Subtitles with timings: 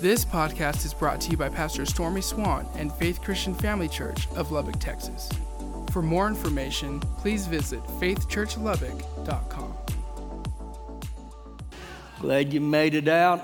[0.00, 4.28] This podcast is brought to you by Pastor Stormy Swan and Faith Christian Family Church
[4.36, 5.28] of Lubbock, Texas.
[5.90, 9.74] For more information, please visit faithchurchlubbock.com.
[12.20, 13.42] Glad you made it out.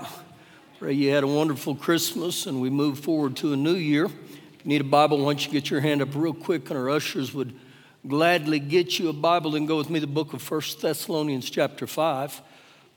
[0.79, 4.05] Pray you had a wonderful Christmas and we move forward to a new year.
[4.05, 4.13] If
[4.63, 6.89] you need a Bible, why don't you get your hand up real quick and our
[6.89, 7.53] ushers would
[8.07, 11.49] gladly get you a Bible and go with me to the book of 1 Thessalonians
[11.49, 12.41] chapter 5.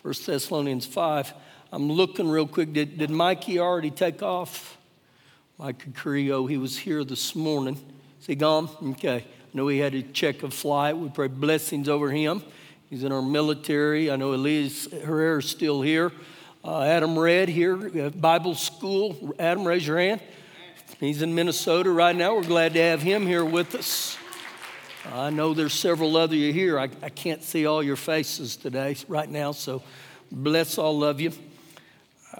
[0.02, 1.34] 1 Thessalonians 5.
[1.70, 2.72] I'm looking real quick.
[2.72, 4.78] Did, did Mikey already take off?
[5.58, 7.78] Mikey Carrillo, he was here this morning.
[8.20, 8.70] Is he gone?
[8.92, 9.18] Okay.
[9.18, 10.96] I know he had to check a flight.
[10.96, 12.42] We pray blessings over him.
[12.88, 14.10] He's in our military.
[14.10, 16.10] I know Elise Herrera is still here.
[16.64, 19.34] Uh, Adam Red here, uh, Bible school.
[19.38, 20.22] Adam, raise your hand.
[21.00, 22.34] He's in Minnesota right now.
[22.34, 24.16] We're glad to have him here with us.
[25.12, 26.78] I know there's several other you here.
[26.78, 29.82] I, I can't see all your faces today, right now, so
[30.32, 31.32] bless all of you.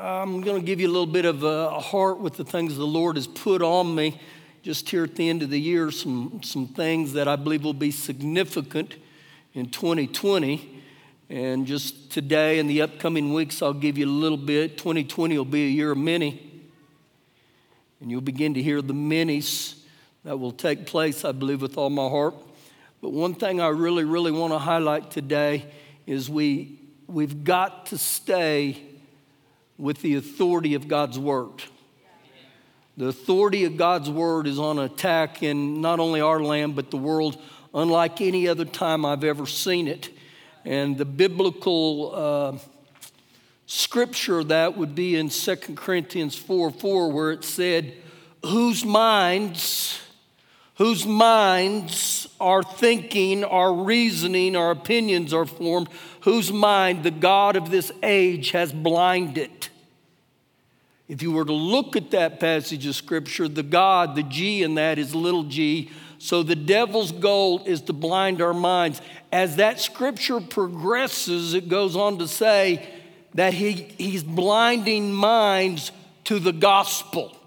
[0.01, 2.87] I'm going to give you a little bit of a heart with the things the
[2.87, 4.21] Lord has put on me
[4.63, 7.73] just here at the end of the year, some, some things that I believe will
[7.73, 8.95] be significant
[9.55, 10.83] in 2020.
[11.31, 14.79] And just today and the upcoming weeks, I'll give you a little bit.
[14.79, 16.63] 2020 will be a year of many.
[18.01, 19.81] And you'll begin to hear the minis
[20.23, 22.37] that will take place, I believe, with all my heart.
[23.03, 25.67] But one thing I really, really want to highlight today
[26.07, 26.79] is we,
[27.09, 28.85] we've got to stay
[29.79, 31.63] with the authority of God's word.
[32.97, 36.97] The authority of God's word is on attack in not only our land, but the
[36.97, 37.41] world,
[37.73, 40.11] unlike any other time I've ever seen it.
[40.65, 42.59] And the biblical uh,
[43.67, 47.95] scripture that would be in 2 Corinthians 4 4, where it said,
[48.45, 50.01] Whose minds,
[50.79, 55.89] whose minds are thinking, our reasoning, our opinions are formed,
[56.21, 59.69] whose mind the God of this age has blinded.
[61.09, 64.77] If you were to look at that passage of scripture, the God, the G in
[64.77, 65.91] that is little g.
[66.19, 69.01] So the devil's goal is to blind our minds.
[69.33, 72.89] As that scripture progresses, it goes on to say
[73.35, 75.91] that he, he's blinding minds
[76.25, 77.38] to the gospel.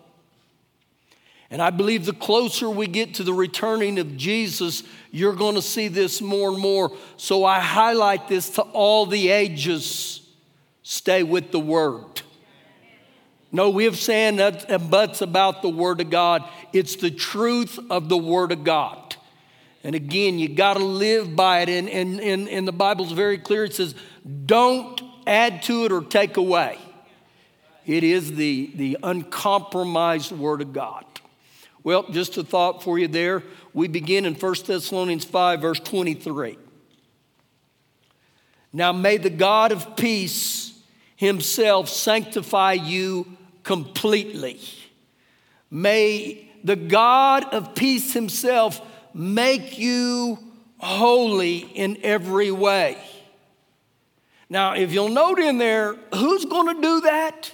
[1.51, 5.61] And I believe the closer we get to the returning of Jesus, you're going to
[5.61, 6.95] see this more and more.
[7.17, 10.21] So I highlight this to all the ages.
[10.81, 12.21] Stay with the word.
[13.51, 16.47] No, we have saying and buts about the Word of God.
[16.71, 19.15] It's the truth of the Word of God.
[19.83, 21.69] And again, you got to live by it.
[21.69, 23.65] And, and, and, and the Bible's very clear.
[23.65, 23.93] It says,
[24.45, 26.77] don't add to it or take away.
[27.85, 31.03] It is the, the uncompromised Word of God.
[31.83, 33.43] Well, just a thought for you there.
[33.73, 36.57] We begin in 1 Thessalonians 5, verse 23.
[38.73, 40.73] Now may the God of peace
[41.15, 44.59] himself sanctify you completely.
[45.69, 48.81] May the God of peace himself
[49.13, 50.37] make you
[50.77, 52.97] holy in every way.
[54.49, 57.53] Now, if you'll note in there, who's going to do that?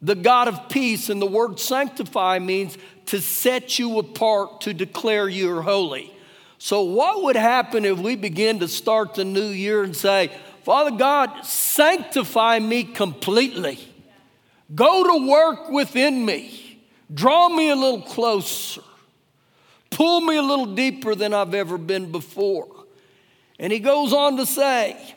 [0.00, 2.78] The God of peace, and the word sanctify means
[3.10, 6.14] to set you apart, to declare you are holy.
[6.58, 10.30] So, what would happen if we begin to start the new year and say,
[10.62, 13.80] Father God, sanctify me completely?
[14.72, 16.80] Go to work within me.
[17.12, 18.82] Draw me a little closer.
[19.90, 22.68] Pull me a little deeper than I've ever been before.
[23.58, 25.16] And he goes on to say,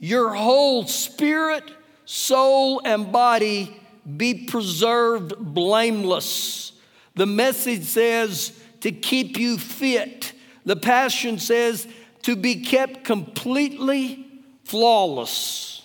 [0.00, 1.70] Your whole spirit,
[2.04, 3.80] soul, and body
[4.16, 6.72] be preserved blameless.
[7.14, 10.32] The message says to keep you fit.
[10.64, 11.86] The passion says
[12.22, 14.26] to be kept completely
[14.64, 15.82] flawless.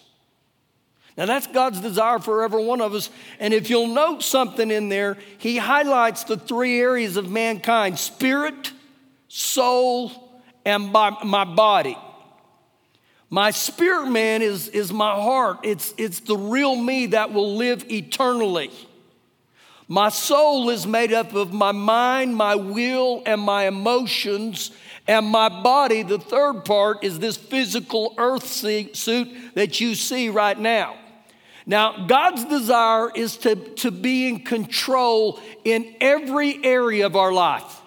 [1.17, 3.09] Now, that's God's desire for every one of us.
[3.41, 8.71] And if you'll note something in there, He highlights the three areas of mankind spirit,
[9.27, 10.11] soul,
[10.65, 11.97] and my body.
[13.29, 17.89] My spirit man is, is my heart, it's, it's the real me that will live
[17.91, 18.71] eternally.
[19.87, 24.71] My soul is made up of my mind, my will, and my emotions.
[25.07, 30.57] And my body, the third part, is this physical earth suit that you see right
[30.57, 30.95] now.
[31.65, 37.81] Now, God's desire is to, to be in control in every area of our life.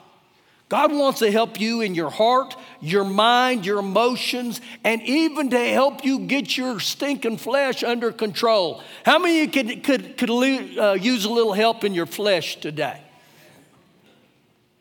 [0.69, 5.59] God wants to help you in your heart, your mind, your emotions, and even to
[5.69, 8.83] help you get your stinking flesh under control.
[9.07, 12.57] How many of you could, could, could uh, use a little help in your flesh
[12.57, 13.01] today?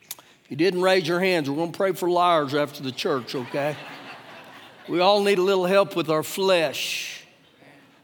[0.10, 3.36] If you didn't raise your hands, we're going to pray for liars after the church,
[3.36, 3.78] okay?
[4.90, 7.24] we all need a little help with our flesh.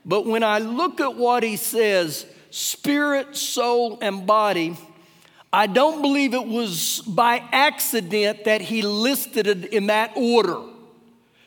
[0.06, 4.78] But when I look at what he says, spirit, soul, and body,
[5.52, 10.62] I don't believe it was by accident that he listed it in that order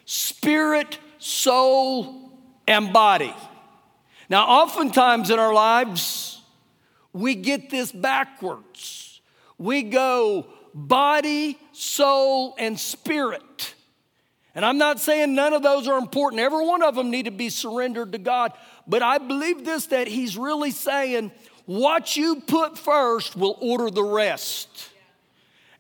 [0.07, 2.33] spirit, soul,
[2.67, 3.35] and body.
[4.29, 6.41] Now, oftentimes in our lives,
[7.13, 9.21] we get this backwards.
[9.59, 13.75] We go body, soul, and spirit.
[14.55, 16.41] And I'm not saying none of those are important.
[16.41, 18.53] Every one of them need to be surrendered to God.
[18.87, 21.31] But I believe this that he's really saying
[21.71, 24.91] what you put first will order the rest.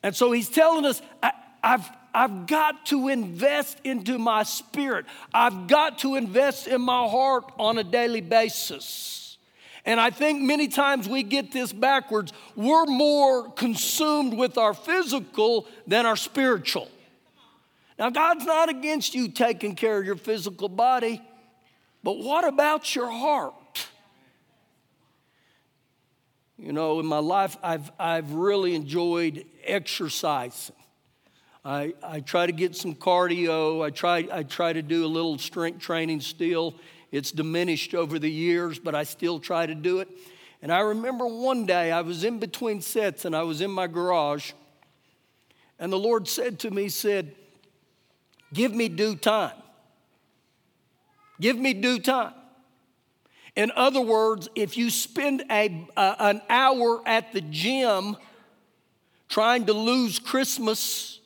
[0.04, 1.32] And so he's telling us, I,
[1.64, 5.06] have I've got to invest into my spirit.
[5.34, 9.36] I've got to invest in my heart on a daily basis.
[9.84, 12.32] And I think many times we get this backwards.
[12.54, 16.88] We're more consumed with our physical than our spiritual.
[17.98, 21.20] Now, God's not against you taking care of your physical body,
[22.04, 23.54] but what about your heart?
[26.60, 30.76] You know, in my life, I've, I've really enjoyed exercising.
[31.64, 33.82] I, I try to get some cardio.
[33.82, 36.74] I try, I try to do a little strength training still.
[37.12, 40.08] It's diminished over the years, but I still try to do it.
[40.60, 43.86] And I remember one day I was in between sets and I was in my
[43.86, 44.52] garage,
[45.78, 47.34] and the Lord said to me, said,
[48.52, 49.56] Give me due time.
[51.40, 52.34] Give me due time.
[53.60, 58.16] In other words, if you spend a, uh, an hour at the gym
[59.28, 61.20] trying to lose Christmas,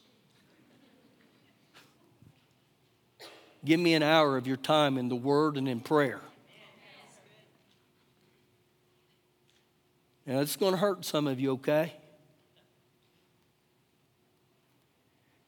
[3.65, 6.21] Give me an hour of your time in the Word and in prayer.
[10.27, 11.95] Now, it's going to hurt some of you, okay?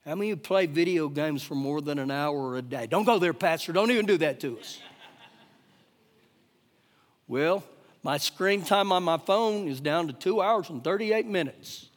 [0.07, 2.87] How many of you play video games for more than an hour a day?
[2.87, 3.75] Don't go there, Pastor.
[3.75, 4.79] Don't even do that to us.
[7.29, 7.65] Well,
[8.03, 11.91] my screen time on my phone is down to two hours and 38 minutes.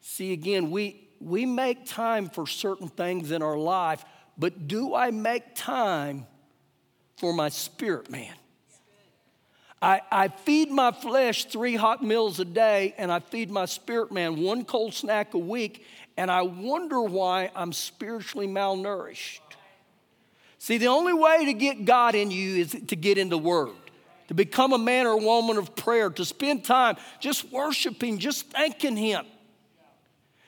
[0.00, 4.04] See, again, we, we make time for certain things in our life
[4.36, 6.26] but do I make time
[7.16, 8.34] for my spirit man?
[9.80, 14.10] I, I feed my flesh three hot meals a day, and I feed my spirit
[14.12, 15.84] man one cold snack a week,
[16.16, 19.40] and I wonder why I'm spiritually malnourished.
[20.58, 23.74] See, the only way to get God in you is to get in the Word,
[24.28, 28.96] to become a man or woman of prayer, to spend time just worshiping, just thanking
[28.96, 29.26] Him.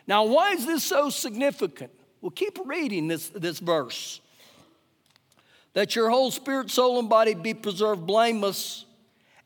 [0.07, 1.91] Now, why is this so significant?
[2.21, 4.21] Well, keep reading this, this verse.
[5.75, 8.87] That your whole spirit, soul, and body be preserved blameless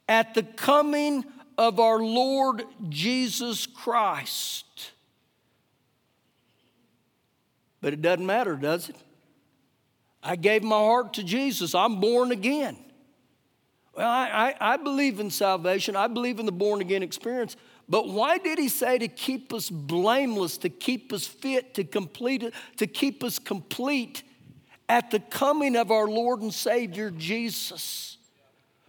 [0.08, 1.24] at the coming
[1.58, 4.92] of our Lord Jesus Christ.
[7.80, 8.96] But it doesn't matter, does it?
[10.22, 11.74] I gave my heart to Jesus.
[11.74, 12.76] I'm born again.
[13.94, 15.96] Well, I, I, I, believe in salvation.
[15.96, 17.56] I believe in the born again experience.
[17.88, 22.52] But why did he say to keep us blameless, to keep us fit, to complete
[22.76, 24.22] to keep us complete
[24.88, 28.16] at the coming of our Lord and Savior Jesus?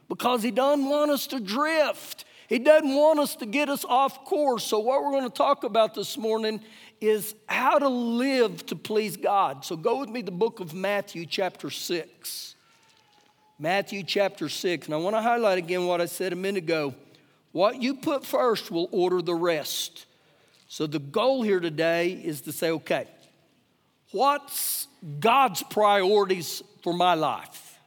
[0.08, 2.26] Because he doesn't want us to drift.
[2.48, 4.66] He doesn't want us to get us off course.
[4.66, 6.62] So, what we're going to talk about this morning
[7.02, 9.66] is how to live to please God.
[9.66, 12.56] So, go with me to the book of Matthew, chapter 6.
[13.60, 14.88] Matthew, chapter 6.
[14.88, 16.96] And I want to highlight again what I said a minute ago.
[17.52, 20.06] What you put first will order the rest.
[20.68, 23.08] So the goal here today is to say, okay,
[24.12, 24.88] what's
[25.20, 27.80] God's priorities for my life?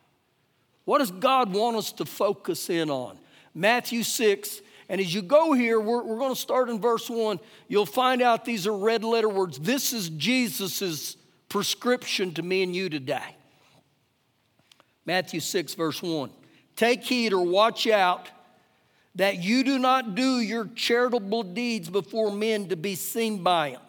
[0.84, 3.18] What does God want us to focus in on?
[3.54, 7.40] Matthew 6, and as you go here, we're, we're going to start in verse 1.
[7.68, 9.58] You'll find out these are red letter words.
[9.58, 11.16] This is Jesus'
[11.48, 13.36] prescription to me and you today.
[15.06, 16.30] Matthew 6, verse 1.
[16.76, 18.28] Take heed or watch out
[19.14, 23.80] that you do not do your charitable deeds before men to be seen by them.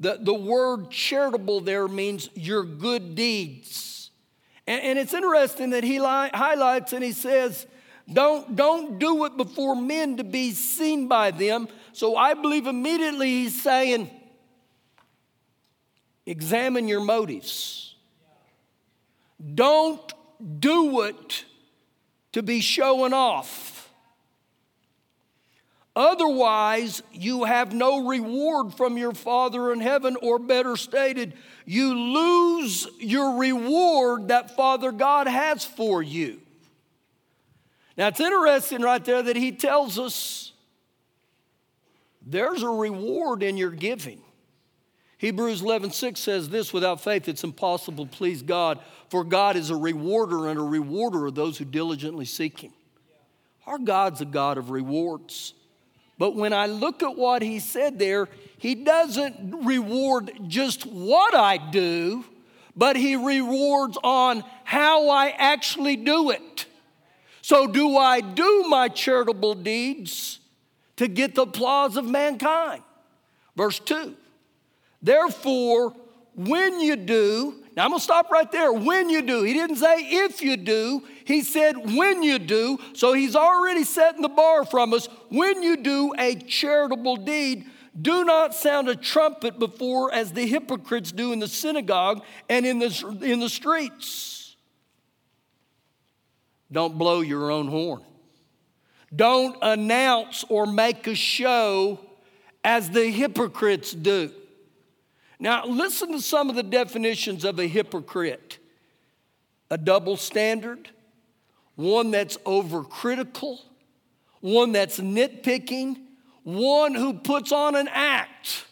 [0.00, 4.10] The, the word charitable there means your good deeds.
[4.66, 7.66] And, and it's interesting that he li- highlights and he says,
[8.12, 11.68] don't, don't do it before men to be seen by them.
[11.92, 14.10] So I believe immediately he's saying,
[16.26, 17.94] examine your motives.
[19.54, 20.12] Don't
[20.58, 21.44] do it
[22.32, 23.90] to be showing off.
[25.96, 31.34] Otherwise, you have no reward from your Father in heaven, or better stated,
[31.64, 36.40] you lose your reward that Father God has for you.
[37.98, 40.52] Now, it's interesting right there that he tells us
[42.24, 44.20] there's a reward in your giving.
[45.18, 48.78] Hebrews 11, 6 says this without faith, it's impossible to please God,
[49.10, 52.72] for God is a rewarder and a rewarder of those who diligently seek Him.
[53.66, 55.54] Our God's a God of rewards.
[56.18, 58.28] But when I look at what He said there,
[58.58, 62.24] He doesn't reward just what I do,
[62.76, 66.66] but He rewards on how I actually do it.
[67.48, 70.38] So, do I do my charitable deeds
[70.96, 72.82] to get the applause of mankind?
[73.56, 74.14] Verse 2
[75.00, 75.94] Therefore,
[76.34, 78.70] when you do, now I'm gonna stop right there.
[78.70, 82.80] When you do, he didn't say if you do, he said when you do.
[82.92, 85.06] So he's already setting the bar from us.
[85.30, 87.64] When you do a charitable deed,
[87.98, 92.78] do not sound a trumpet before as the hypocrites do in the synagogue and in
[92.78, 94.37] the, in the streets.
[96.70, 98.02] Don't blow your own horn.
[99.14, 101.98] Don't announce or make a show
[102.62, 104.30] as the hypocrites do.
[105.40, 108.58] Now, listen to some of the definitions of a hypocrite
[109.70, 110.88] a double standard,
[111.76, 113.58] one that's overcritical,
[114.40, 115.96] one that's nitpicking,
[116.42, 118.64] one who puts on an act.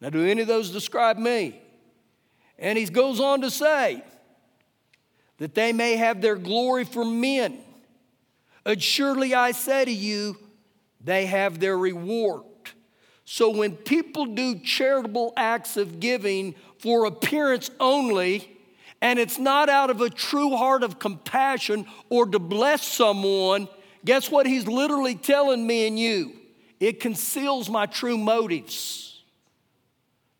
[0.00, 1.60] Now, do any of those describe me?
[2.56, 4.04] And he goes on to say
[5.38, 7.58] that they may have their glory for men.
[8.64, 10.38] And surely I say to you,
[11.00, 12.44] they have their reward.
[13.24, 18.50] So when people do charitable acts of giving for appearance only,
[19.00, 23.68] and it's not out of a true heart of compassion or to bless someone,
[24.04, 26.32] guess what he's literally telling me and you?
[26.80, 29.22] It conceals my true motives.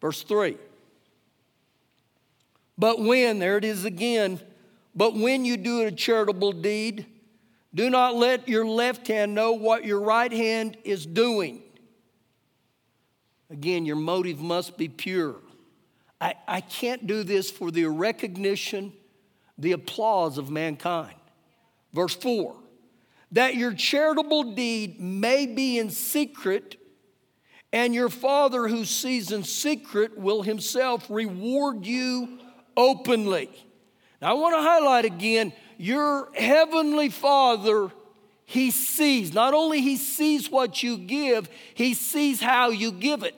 [0.00, 0.58] Verse 3.
[2.76, 4.40] But when, there it is again,
[4.94, 7.06] but when you do a charitable deed,
[7.74, 11.64] do not let your left hand know what your right hand is doing
[13.50, 15.36] Again, your motive must be pure.
[16.20, 18.92] I, I can't do this for the recognition,
[19.58, 21.14] the applause of mankind.
[21.92, 22.56] Verse 4
[23.32, 26.76] that your charitable deed may be in secret,
[27.72, 32.38] and your Father who sees in secret will himself reward you
[32.76, 33.50] openly.
[34.24, 37.90] Now, I want to highlight again your heavenly Father
[38.46, 43.34] he sees not only he sees what you give he sees how you give it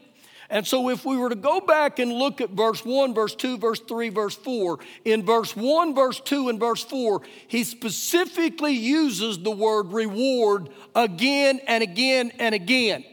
[0.49, 3.59] and so, if we were to go back and look at verse 1, verse 2,
[3.59, 9.41] verse 3, verse 4, in verse 1, verse 2, and verse 4, he specifically uses
[9.41, 13.05] the word reward again and again and again.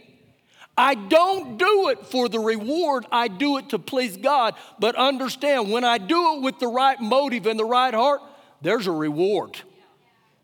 [0.78, 4.56] I don't do it for the reward, I do it to please God.
[4.80, 8.22] But understand, when I do it with the right motive and the right heart,
[8.62, 9.60] there's a reward.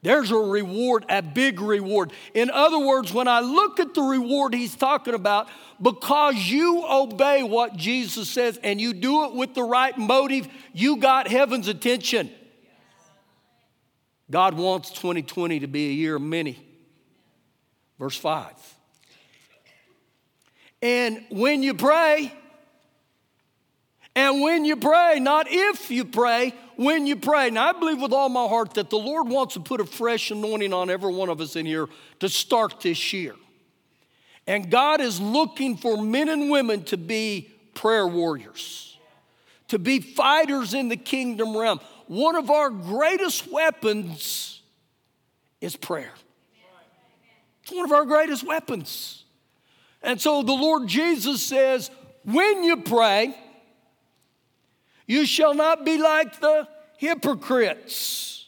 [0.01, 2.13] There's a reward, a big reward.
[2.33, 5.49] In other words, when I look at the reward he's talking about,
[5.81, 10.97] because you obey what Jesus says and you do it with the right motive, you
[10.97, 12.31] got heaven's attention.
[14.31, 16.65] God wants 2020 to be a year of many.
[17.97, 18.53] Verse 5.
[20.81, 22.33] And when you pray,
[24.15, 27.49] and when you pray, not if you pray, when you pray.
[27.49, 30.31] Now, I believe with all my heart that the Lord wants to put a fresh
[30.31, 31.87] anointing on every one of us in here
[32.19, 33.35] to start this year.
[34.47, 38.97] And God is looking for men and women to be prayer warriors,
[39.67, 41.79] to be fighters in the kingdom realm.
[42.07, 44.61] One of our greatest weapons
[45.61, 46.13] is prayer.
[47.63, 49.18] It's one of our greatest weapons.
[50.01, 51.91] And so the Lord Jesus says,
[52.23, 53.35] when you pray,
[55.07, 58.47] you shall not be like the hypocrites.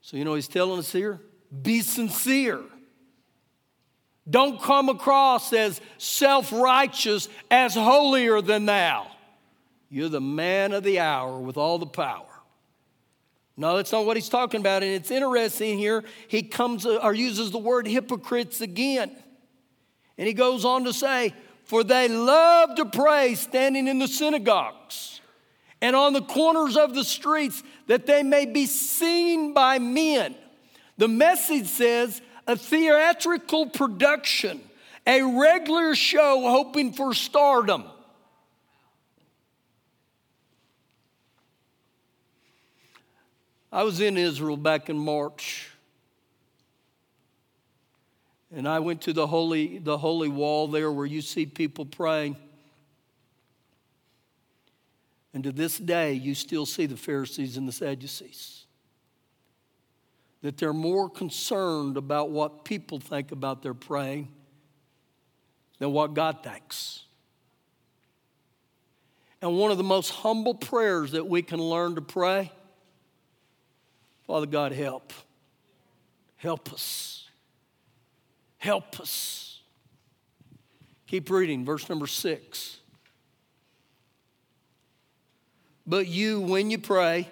[0.00, 1.20] So, you know, he's telling us here
[1.62, 2.60] be sincere.
[4.28, 9.06] Don't come across as self righteous, as holier than thou.
[9.88, 12.35] You're the man of the hour with all the power.
[13.56, 14.82] No, that's not what he's talking about.
[14.82, 19.16] And it's interesting here, he comes uh, or uses the word hypocrites again.
[20.18, 21.34] And he goes on to say,
[21.64, 25.20] for they love to pray standing in the synagogues
[25.80, 30.34] and on the corners of the streets that they may be seen by men.
[30.96, 34.60] The message says a theatrical production,
[35.06, 37.84] a regular show hoping for stardom.
[43.76, 45.68] I was in Israel back in March.
[48.50, 52.38] And I went to the holy, the holy wall there where you see people praying.
[55.34, 58.64] And to this day, you still see the Pharisees and the Sadducees.
[60.40, 64.28] That they're more concerned about what people think about their praying.
[65.80, 67.02] than what God thinks.
[69.42, 72.52] And one of the most humble prayers that we can learn to pray
[74.26, 75.12] Father God, help.
[76.36, 77.28] Help us.
[78.58, 79.60] Help us.
[81.06, 82.78] Keep reading, verse number six.
[85.86, 87.28] But you, when you pray,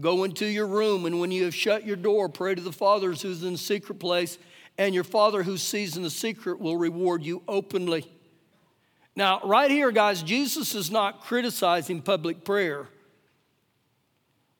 [0.00, 3.12] go into your room, and when you have shut your door, pray to the Father
[3.12, 4.38] who's in the secret place,
[4.76, 8.04] and your Father who sees in the secret will reward you openly.
[9.14, 12.88] Now, right here, guys, Jesus is not criticizing public prayer,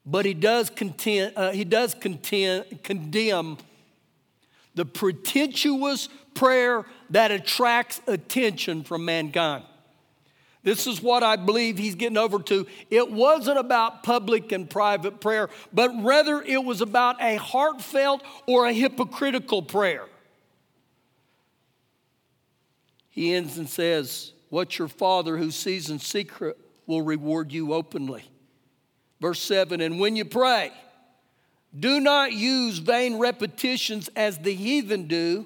[0.09, 3.57] but he does, contend, uh, he does condemn
[4.73, 9.63] the pretentious prayer that attracts attention from mankind.
[10.63, 12.65] This is what I believe he's getting over to.
[12.89, 18.65] It wasn't about public and private prayer, but rather it was about a heartfelt or
[18.67, 20.05] a hypocritical prayer.
[23.09, 28.23] He ends and says, What your Father who sees in secret will reward you openly.
[29.21, 30.71] Verse 7 And when you pray,
[31.77, 35.45] do not use vain repetitions as the heathen do,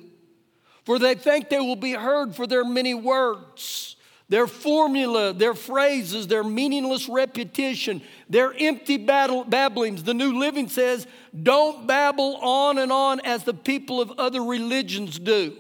[0.86, 3.96] for they think they will be heard for their many words.
[4.30, 10.04] Their formula, their phrases, their meaningless repetition, their empty battle, babblings.
[10.04, 11.06] The New Living says,
[11.44, 15.56] don't babble on and on as the people of other religions do.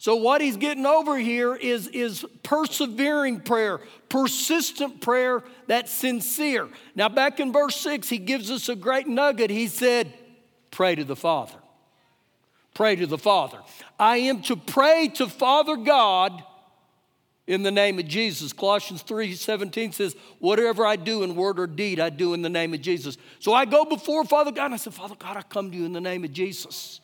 [0.00, 6.68] So, what he's getting over here is, is persevering prayer, persistent prayer that's sincere.
[6.94, 9.50] Now, back in verse 6, he gives us a great nugget.
[9.50, 10.12] He said,
[10.70, 11.56] Pray to the Father.
[12.74, 13.58] Pray to the Father.
[13.98, 16.44] I am to pray to Father God
[17.48, 18.52] in the name of Jesus.
[18.52, 22.48] Colossians 3 17 says, Whatever I do in word or deed, I do in the
[22.48, 23.18] name of Jesus.
[23.40, 25.86] So I go before Father God and I said, Father God, I come to you
[25.86, 27.00] in the name of Jesus.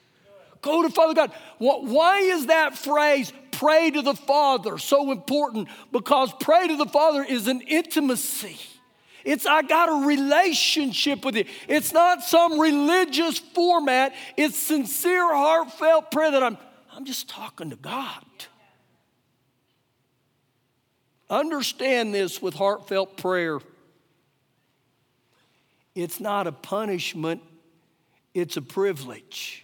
[0.65, 1.31] Go to Father God.
[1.59, 5.69] Why is that phrase, pray to the Father, so important?
[5.93, 8.57] Because pray to the Father is an intimacy.
[9.27, 11.45] It's I got a relationship with you.
[11.69, 14.15] It's not some religious format.
[14.39, 16.57] It's sincere, heartfelt prayer that I'm,
[16.95, 18.25] I'm just talking to God.
[21.29, 23.59] Understand this with heartfelt prayer.
[25.95, 27.43] It's not a punishment,
[28.33, 29.64] it's a privilege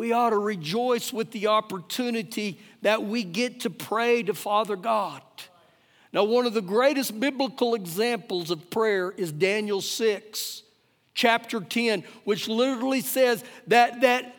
[0.00, 5.20] we ought to rejoice with the opportunity that we get to pray to Father God.
[6.10, 10.62] Now, one of the greatest biblical examples of prayer is Daniel 6,
[11.12, 14.34] chapter 10, which literally says that, that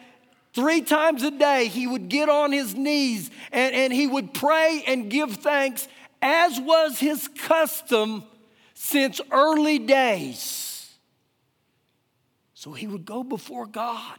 [0.55, 4.83] three times a day he would get on his knees and, and he would pray
[4.87, 5.87] and give thanks,
[6.23, 8.23] as was his custom
[8.73, 10.89] since early days.
[12.55, 14.17] So he would go before God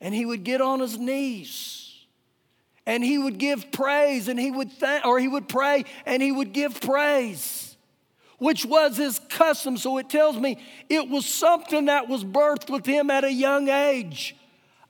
[0.00, 1.84] and he would get on his knees.
[2.86, 6.32] And he would give praise and he would thank or he would pray and he
[6.32, 7.68] would give praise
[8.38, 9.76] which was his custom.
[9.76, 10.58] So it tells me
[10.88, 14.34] it was something that was birthed with him at a young age.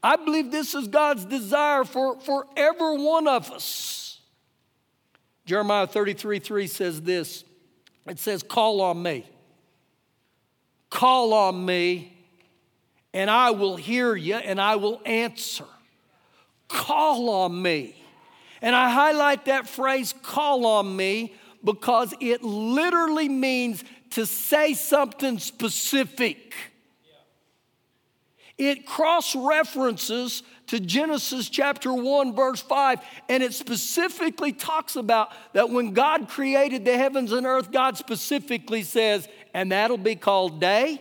[0.03, 4.21] I believe this is god's desire for, for every one of us.
[5.45, 7.45] Jeremiah 33 3 says this.
[8.07, 9.27] It says call on me.
[10.91, 12.18] Call on me
[13.19, 15.65] and I will hear you and I will answer.
[16.69, 17.97] Call on me.
[18.63, 25.41] And I highlight that phrase, call on me, because it literally means to say something
[25.41, 26.55] specific.
[28.57, 35.71] It cross references to Genesis chapter 1, verse 5, and it specifically talks about that
[35.71, 41.01] when God created the heavens and earth, God specifically says, and that'll be called day,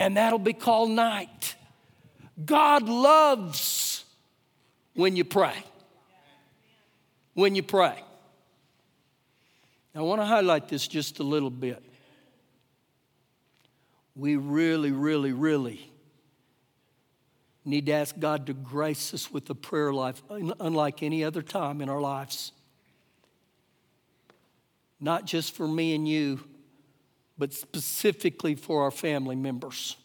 [0.00, 1.54] and that'll be called night.
[2.42, 4.04] God loves
[4.94, 5.54] when you pray.
[7.34, 8.02] When you pray.
[9.94, 11.82] I want to highlight this just a little bit.
[14.16, 15.90] We really, really, really
[17.64, 21.82] need to ask God to grace us with a prayer life unlike any other time
[21.82, 22.52] in our lives.
[24.98, 26.40] Not just for me and you,
[27.40, 29.96] but specifically for our family members.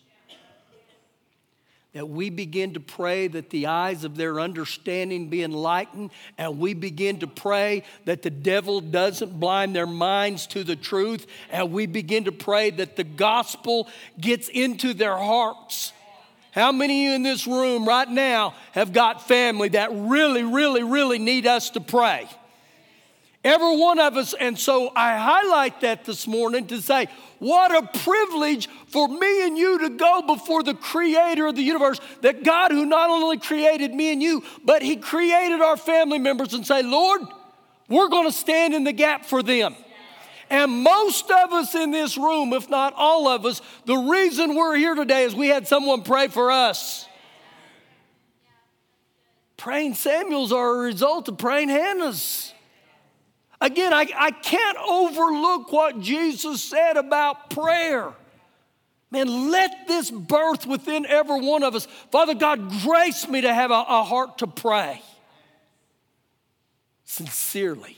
[1.91, 6.73] That we begin to pray that the eyes of their understanding be enlightened, and we
[6.73, 11.85] begin to pray that the devil doesn't blind their minds to the truth, and we
[11.85, 15.91] begin to pray that the gospel gets into their hearts.
[16.51, 20.83] How many of you in this room right now have got family that really, really,
[20.83, 22.29] really need us to pray?
[23.45, 24.33] Every one of us.
[24.33, 27.05] And so I highlight that this morning to say,
[27.37, 31.99] what a privilege for me and you to go before the creator of the universe,
[32.21, 36.55] that God, who not only created me and you, but he created our family members
[36.55, 37.21] and say, Lord,
[37.87, 39.75] we're going to stand in the gap for them.
[40.49, 44.75] And most of us in this room, if not all of us, the reason we're
[44.75, 47.07] here today is we had someone pray for us.
[49.55, 52.53] Praying Samuels are a result of praying Hannahs.
[53.61, 58.13] Again, I, I can't overlook what Jesus said about prayer.
[59.11, 61.85] Man, let this birth within every one of us.
[62.11, 65.01] Father God, grace me to have a, a heart to pray
[67.05, 67.95] sincerely.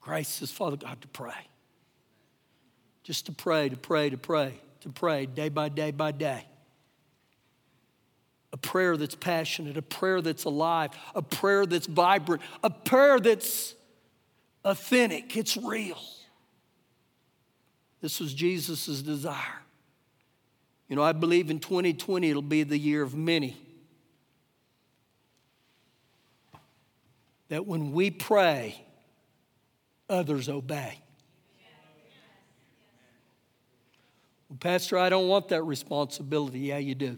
[0.00, 1.32] Grace is, Father God, to pray.
[3.02, 6.46] Just to pray, to pray, to pray, to pray day by day by day.
[8.52, 13.74] A prayer that's passionate, a prayer that's alive, a prayer that's vibrant, a prayer that's
[14.64, 15.98] authentic, it's real.
[18.00, 19.60] This was Jesus' desire.
[20.88, 23.56] You know, I believe in 2020 it'll be the year of many.
[27.48, 28.82] That when we pray,
[30.08, 30.98] others obey.
[34.48, 36.58] Well, Pastor, I don't want that responsibility.
[36.60, 37.16] Yeah, you do.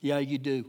[0.00, 0.64] Yeah, you do.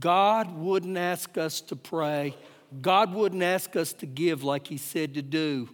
[0.00, 2.36] God wouldn't ask us to pray,
[2.82, 5.68] God wouldn't ask us to give like He said to do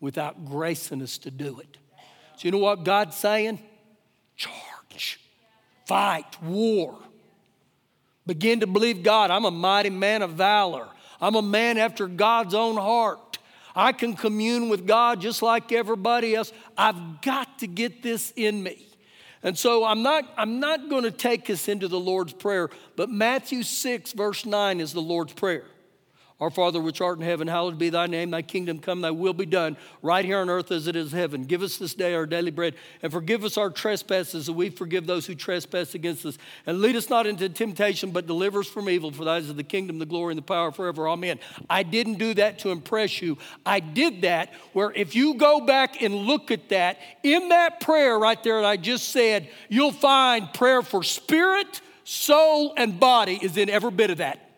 [0.00, 1.76] without gracing us to do it.
[2.36, 3.60] So, you know what God's saying?
[4.36, 5.20] Charge,
[5.86, 6.98] fight, war.
[8.26, 9.30] Begin to believe God.
[9.30, 10.88] I'm a mighty man of valor.
[11.20, 13.38] I'm a man after God's own heart.
[13.74, 16.52] I can commune with God just like everybody else.
[16.76, 18.86] I've got to get this in me.
[19.42, 23.08] And so I'm not, I'm not going to take us into the Lord's Prayer, but
[23.08, 25.64] Matthew 6, verse 9 is the Lord's Prayer.
[26.40, 28.30] Our Father, which art in heaven, hallowed be thy name.
[28.30, 31.18] Thy kingdom come, thy will be done, right here on earth as it is in
[31.18, 31.44] heaven.
[31.44, 35.06] Give us this day our daily bread, and forgive us our trespasses, as we forgive
[35.06, 36.38] those who trespass against us.
[36.66, 39.10] And lead us not into temptation, but deliver us from evil.
[39.10, 41.08] For thine is the kingdom, the glory, and the power forever.
[41.08, 41.38] Amen.
[41.68, 43.36] I didn't do that to impress you.
[43.66, 48.18] I did that where if you go back and look at that, in that prayer
[48.18, 53.58] right there that I just said, you'll find prayer for spirit, soul, and body is
[53.58, 54.49] in every bit of that.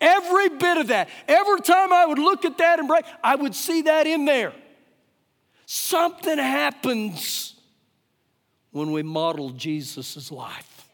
[0.00, 1.08] Every bit of that.
[1.26, 4.52] Every time I would look at that and break, I would see that in there.
[5.66, 7.54] Something happens
[8.70, 10.88] when we model Jesus' life.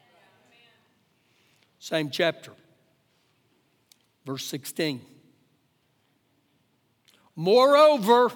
[1.79, 2.51] Same chapter,
[4.25, 5.01] verse 16.
[7.35, 8.31] Moreover,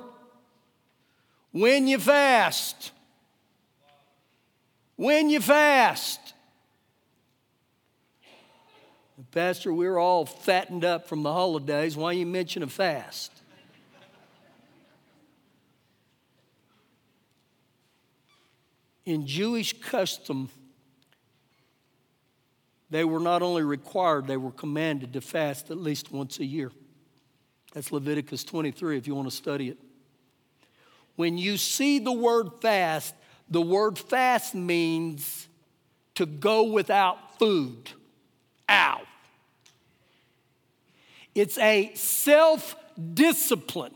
[1.51, 2.91] when you fast,
[4.95, 6.19] when you fast,
[9.31, 11.95] Pastor, we're all fattened up from the holidays.
[11.95, 13.31] Why you mention a fast?
[19.05, 20.49] In Jewish custom,
[22.89, 26.71] they were not only required, they were commanded to fast at least once a year.
[27.73, 29.77] That's Leviticus 23 if you want to study it.
[31.15, 33.13] When you see the word fast,
[33.49, 35.47] the word fast means
[36.15, 37.91] to go without food.
[38.69, 39.01] Ow.
[41.39, 42.75] It's a self
[43.13, 43.93] discipline.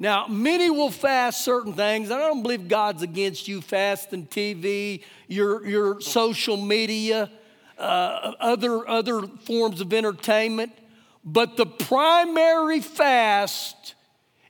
[0.00, 2.10] Now, many will fast certain things.
[2.10, 7.30] I don't believe God's against you fasting TV, your, your social media,
[7.78, 10.72] uh, other, other forms of entertainment.
[11.24, 13.94] But the primary fast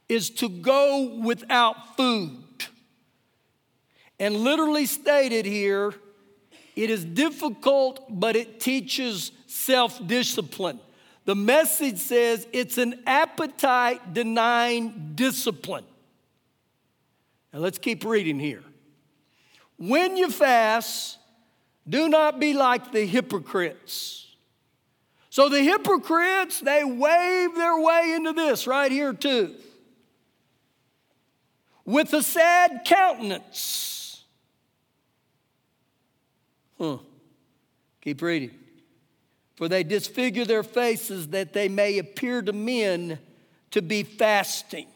[0.09, 2.45] is to go without food.
[4.19, 5.93] And literally stated here,
[6.75, 10.81] it is difficult, but it teaches self discipline.
[11.27, 15.85] The message says it's an appetite denying discipline.
[17.53, 18.63] Now let's keep reading here.
[19.77, 21.19] When you fast,
[21.87, 24.37] do not be like the hypocrites.
[25.29, 29.57] So the hypocrites, they wave their way into this right here too.
[31.85, 34.23] With a sad countenance.
[36.79, 36.99] Huh.
[38.01, 38.66] Keep reading
[39.57, 43.19] for they disfigure their faces that they may appear to men
[43.73, 44.87] to be fasting.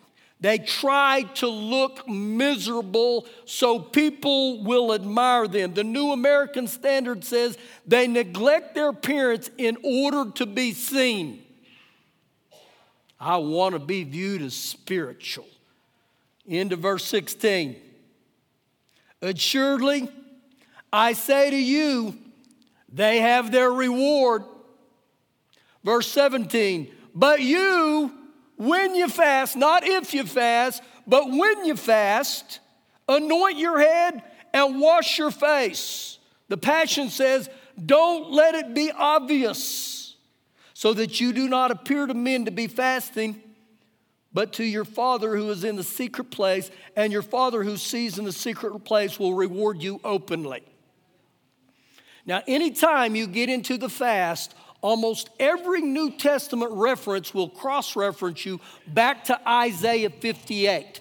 [0.40, 5.74] They try to look miserable so people will admire them.
[5.74, 11.42] The New American Standard says they neglect their appearance in order to be seen.
[13.18, 15.46] I want to be viewed as spiritual.
[16.46, 17.76] Into verse 16.
[19.20, 20.08] Assuredly,
[20.90, 22.16] I say to you,
[22.90, 24.44] they have their reward.
[25.84, 28.12] Verse 17, But you,
[28.56, 32.60] when you fast, not if you fast, but when you fast,
[33.08, 36.18] anoint your head and wash your face.
[36.48, 37.48] The Passion says,
[37.84, 40.16] don't let it be obvious,
[40.74, 43.40] so that you do not appear to men to be fasting,
[44.32, 48.18] but to your Father who is in the secret place, and your Father who sees
[48.18, 50.62] in the secret place will reward you openly.
[52.26, 58.44] Now, anytime you get into the fast, almost every New Testament reference will cross reference
[58.44, 61.00] you back to Isaiah 58.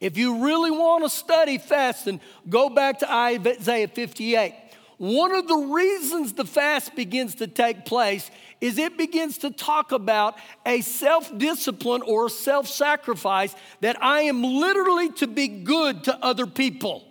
[0.00, 4.54] If you really want to study fasting, go back to Isaiah 58.
[4.98, 9.92] One of the reasons the fast begins to take place is it begins to talk
[9.92, 10.36] about
[10.66, 16.46] a self discipline or self sacrifice that I am literally to be good to other
[16.46, 17.07] people.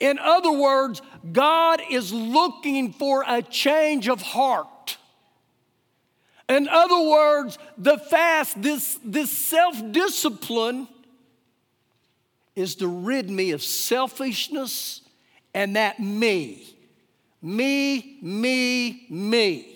[0.00, 1.00] In other words,
[1.32, 4.96] God is looking for a change of heart.
[6.48, 10.88] In other words, the fast, this, this self discipline,
[12.54, 15.00] is to rid me of selfishness
[15.52, 16.76] and that me.
[17.42, 19.74] Me, me, me.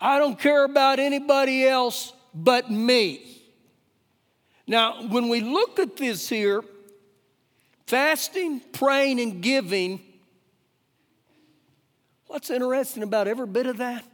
[0.00, 3.42] I don't care about anybody else but me.
[4.66, 6.62] Now, when we look at this here,
[7.88, 9.98] fasting, praying, and giving,
[12.26, 14.04] what's interesting about every bit of that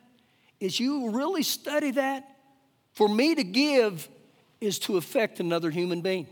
[0.61, 2.25] is you really study that.
[2.93, 4.09] For me to give
[4.61, 6.29] is to affect another human being.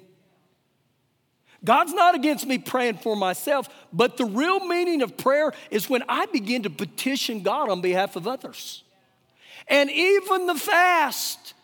[1.65, 6.05] God's not against me praying for myself, but the real meaning of prayer is when
[6.09, 8.85] I begin to petition God on behalf of others.
[9.67, 11.55] And even the fast,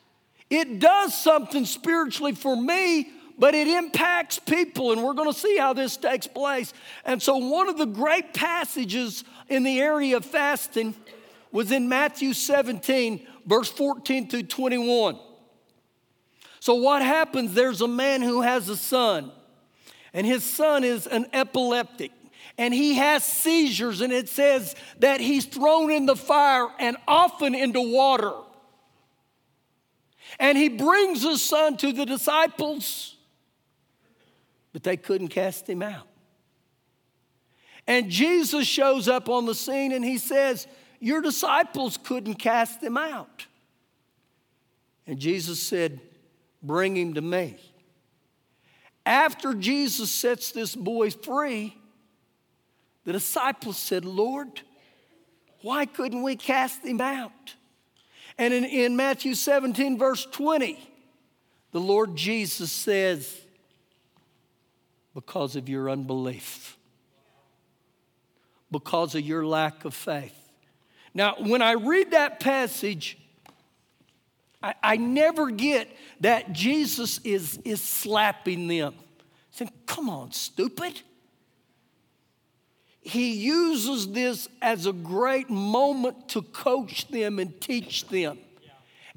[0.51, 5.73] it does something spiritually for me, but it impacts people, and we're gonna see how
[5.73, 6.73] this takes place.
[7.05, 10.95] And so, one of the great passages in the area of fasting
[11.53, 15.19] was in Matthew 17, verse 14 through 21.
[16.61, 17.55] So, what happens?
[17.55, 19.33] There's a man who has a son
[20.13, 22.13] and his son is an epileptic
[22.57, 27.55] and he has seizures, and it says that he's thrown in the fire and often
[27.55, 28.33] into water.
[30.41, 33.17] And he brings his son to the disciples,
[34.73, 36.07] but they couldn't cast him out.
[37.87, 40.67] And Jesus shows up on the scene and he says,
[41.01, 43.47] Your disciples couldn't cast him out.
[45.07, 46.01] And Jesus said,
[46.63, 47.57] Bring him to me.
[49.07, 51.75] After Jesus sets this boy free,
[53.05, 54.61] the disciples said, Lord,
[55.63, 57.55] why couldn't we cast him out?
[58.37, 60.79] And in, in Matthew 17, verse 20,
[61.73, 63.35] the Lord Jesus says,
[65.19, 66.77] Because of your unbelief,
[68.71, 70.39] because of your lack of faith.
[71.13, 73.19] Now, when I read that passage,
[74.63, 75.89] I, I never get
[76.21, 78.95] that Jesus is, is slapping them.
[79.51, 81.01] Saying, come on, stupid.
[83.01, 88.39] He uses this as a great moment to coach them and teach them.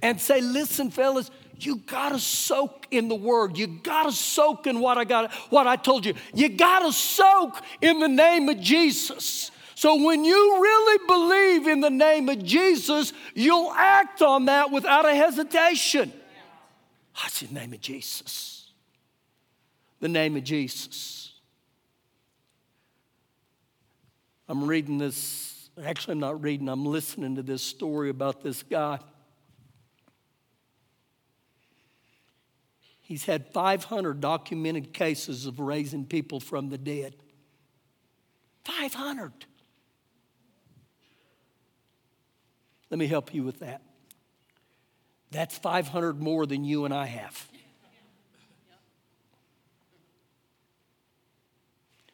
[0.02, 1.30] And say, listen, fellas,
[1.66, 3.58] you gotta soak in the word.
[3.58, 6.14] You gotta soak in what I got, what I told you.
[6.34, 9.52] You gotta soak in the name of Jesus.
[9.76, 15.08] So when you really believe in the name of Jesus, you'll act on that without
[15.08, 16.14] a hesitation.
[17.16, 18.70] What's the name of Jesus?
[20.00, 21.34] The name of Jesus.
[24.48, 29.00] I'm reading this, actually, I'm not reading, I'm listening to this story about this guy.
[33.12, 37.14] He's had 500 documented cases of raising people from the dead.
[38.64, 39.34] 500.
[42.90, 43.82] Let me help you with that.
[45.30, 47.50] That's 500 more than you and I have.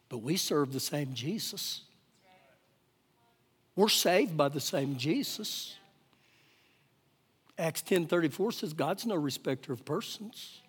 [0.09, 1.81] But we serve the same Jesus.
[3.75, 5.75] We're saved by the same Jesus.
[7.55, 10.61] Acts 10:34 says God's no respecter of persons.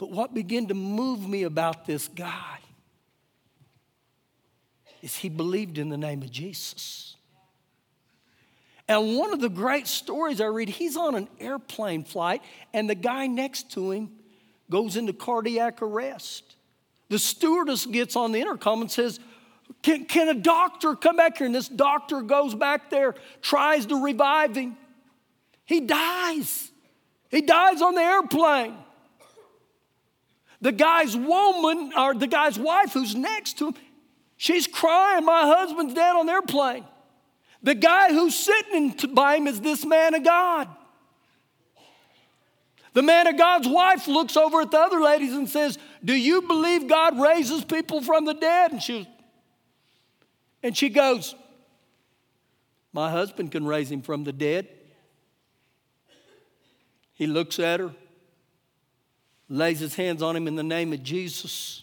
[0.00, 2.58] But what began to move me about this guy
[5.02, 7.16] is he believed in the name of Jesus.
[8.88, 12.40] And one of the great stories I read, he's on an airplane flight,
[12.72, 14.10] and the guy next to him
[14.70, 16.56] goes into cardiac arrest.
[17.10, 19.20] The stewardess gets on the intercom and says,
[19.82, 21.46] can, can a doctor come back here?
[21.46, 24.78] And this doctor goes back there, tries to revive him.
[25.66, 26.70] He dies.
[27.30, 28.76] He dies on the airplane.
[30.60, 33.74] The guy's woman, or the guy's wife who's next to him,
[34.36, 36.84] she's crying, My husband's dead on the airplane.
[37.62, 40.68] The guy who's sitting by him is this man of God.
[42.92, 46.42] The man of God's wife looks over at the other ladies and says, Do you
[46.42, 48.72] believe God raises people from the dead?
[48.72, 49.08] And she,
[50.62, 51.34] and she goes,
[52.92, 54.68] My husband can raise him from the dead.
[57.12, 57.94] He looks at her,
[59.50, 61.82] lays his hands on him in the name of Jesus.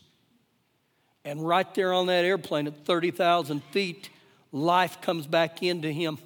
[1.25, 4.09] And right there on that airplane at 30,000 feet,
[4.53, 6.17] life comes back into him.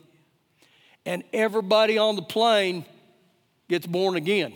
[1.06, 2.86] And everybody on the plane
[3.68, 4.54] gets born again.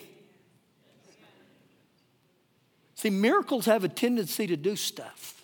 [2.93, 5.43] See, miracles have a tendency to do stuff.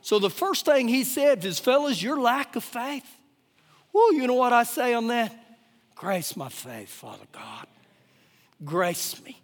[0.00, 3.06] So the first thing he said is, fellas, your lack of faith.
[3.92, 5.34] Well, you know what I say on that?
[5.94, 7.66] Grace my faith, Father God.
[8.64, 9.39] Grace me.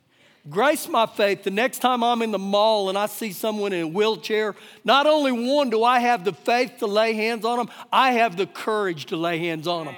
[0.49, 1.43] Grace my faith.
[1.43, 4.55] The next time I'm in the mall and I see someone in a wheelchair,
[4.85, 8.37] not only one do I have the faith to lay hands on them, I have
[8.37, 9.97] the courage to lay hands on them.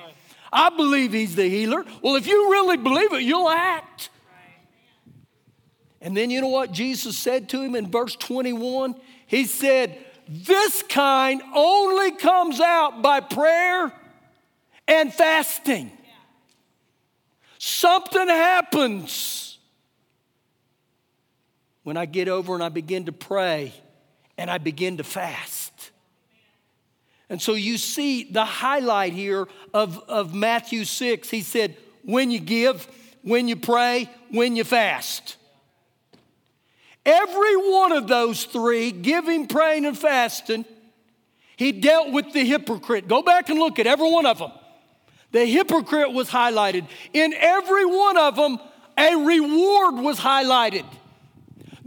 [0.50, 1.84] I believe he's the healer.
[2.00, 4.08] Well, if you really believe it, you'll act.
[6.00, 8.94] And then you know what Jesus said to him in verse 21?
[9.26, 13.92] He said, This kind only comes out by prayer
[14.86, 15.92] and fasting.
[17.58, 19.47] Something happens
[21.88, 23.72] when I get over and I begin to pray
[24.36, 25.90] and I begin to fast.
[27.30, 31.30] And so you see the highlight here of, of Matthew 6.
[31.30, 32.86] He said, When you give,
[33.22, 35.38] when you pray, when you fast.
[37.06, 40.66] Every one of those three, giving, praying, and fasting,
[41.56, 43.08] he dealt with the hypocrite.
[43.08, 44.52] Go back and look at every one of them.
[45.32, 46.86] The hypocrite was highlighted.
[47.14, 48.58] In every one of them,
[48.98, 50.84] a reward was highlighted.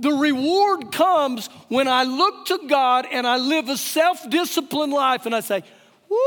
[0.01, 5.27] The reward comes when I look to God and I live a self disciplined life
[5.27, 5.63] and I say,
[6.09, 6.17] Woo,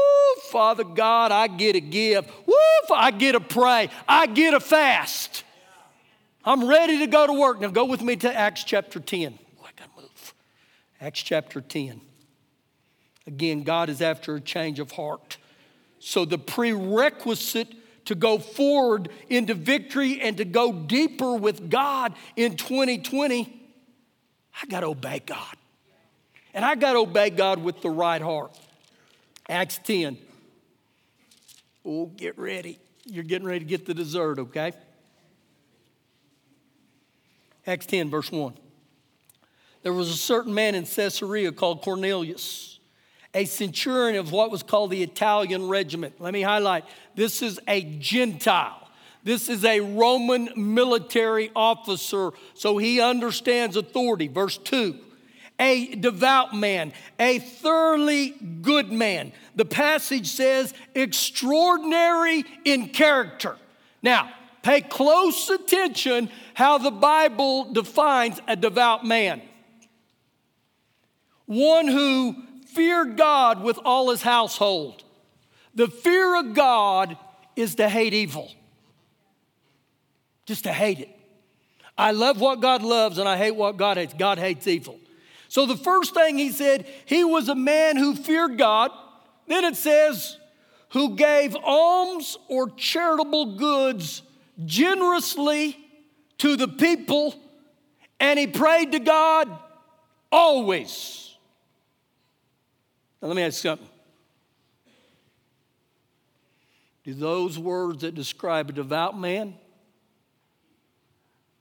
[0.50, 2.26] Father God, I get to give.
[2.46, 2.54] Woo,
[2.94, 3.90] I get to pray.
[4.08, 5.42] I get to fast.
[6.44, 7.60] I'm ready to go to work.
[7.60, 9.38] Now go with me to Acts chapter 10.
[9.60, 10.34] Oh, I gotta move.
[11.00, 12.00] Acts chapter 10.
[13.26, 15.37] Again, God is after a change of heart.
[15.98, 22.56] So the prerequisite to go forward into victory and to go deeper with God in
[22.56, 23.63] 2020,
[24.60, 25.56] I gotta obey God.
[26.52, 28.56] And I gotta obey God with the right heart.
[29.48, 30.16] Acts 10.
[31.84, 32.78] Oh, get ready.
[33.04, 34.72] You're getting ready to get the dessert, okay?
[37.66, 38.54] Acts 10, verse 1.
[39.82, 42.78] There was a certain man in Caesarea called Cornelius,
[43.34, 46.20] a centurion of what was called the Italian regiment.
[46.20, 48.84] Let me highlight this is a Gentile.
[49.24, 54.28] This is a Roman military officer, so he understands authority.
[54.28, 54.98] Verse 2
[55.60, 59.32] a devout man, a thoroughly good man.
[59.54, 63.56] The passage says extraordinary in character.
[64.02, 64.32] Now,
[64.62, 69.42] pay close attention how the Bible defines a devout man
[71.46, 75.04] one who feared God with all his household.
[75.74, 77.16] The fear of God
[77.56, 78.50] is to hate evil,
[80.46, 81.09] just to hate it.
[81.96, 84.14] I love what God loves and I hate what God hates.
[84.14, 84.98] God hates evil.
[85.48, 88.90] So the first thing he said, he was a man who feared God.
[89.46, 90.38] Then it says,
[90.90, 94.22] who gave alms or charitable goods
[94.64, 95.76] generously
[96.38, 97.35] to the people
[98.20, 99.50] and he prayed to God
[100.30, 101.35] always.
[103.20, 103.88] Now, let me ask you something.
[107.04, 109.54] Do those words that describe a devout man,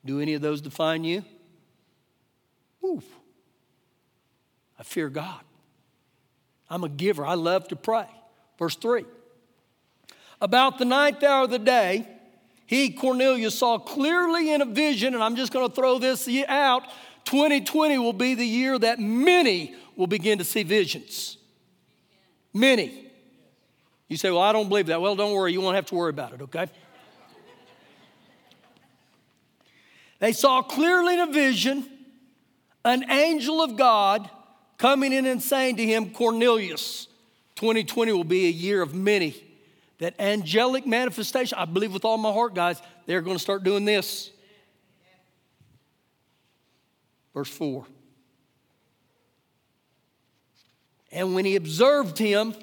[0.05, 1.23] do any of those define you?
[2.83, 3.05] Oof.
[4.77, 5.41] I fear God.
[6.69, 7.25] I'm a giver.
[7.25, 8.07] I love to pray.
[8.57, 9.05] Verse 3.
[10.41, 12.07] About the ninth hour of the day,
[12.65, 16.83] he, Cornelius, saw clearly in a vision, and I'm just going to throw this out
[17.25, 21.37] 2020 will be the year that many will begin to see visions.
[22.53, 23.11] Many.
[24.07, 25.01] You say, Well, I don't believe that.
[25.01, 26.67] Well, don't worry, you won't have to worry about it, okay?
[30.23, 31.85] They saw clearly in a vision
[32.85, 34.29] an angel of God
[34.77, 37.07] coming in and saying to him, Cornelius,
[37.55, 39.35] 2020 will be a year of many
[39.97, 43.83] that angelic manifestation, I believe with all my heart, guys, they're going to start doing
[43.83, 44.31] this.
[47.33, 47.85] Verse 4.
[51.11, 52.55] And when he observed him,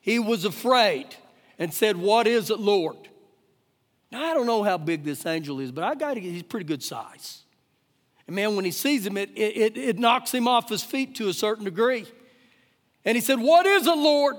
[0.00, 1.08] he was afraid
[1.58, 3.08] and said, What is it, Lord?
[4.12, 6.42] Now, I don't know how big this angel is, but I got to get, he's
[6.42, 7.44] pretty good size.
[8.26, 11.30] And man, when he sees him, it, it, it knocks him off his feet to
[11.30, 12.04] a certain degree.
[13.06, 14.36] And he said, What is it, Lord?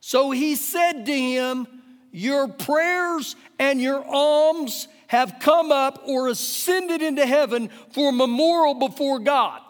[0.00, 1.66] So he said to him,
[2.12, 9.18] Your prayers and your alms have come up or ascended into heaven for memorial before
[9.18, 9.62] God.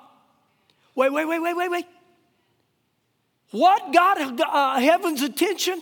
[0.97, 1.87] Wait, wait, wait, wait, wait, wait.
[3.53, 5.81] What got uh, heaven's attention?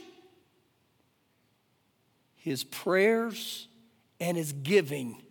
[2.49, 3.69] His prayers
[4.19, 5.23] and his giving.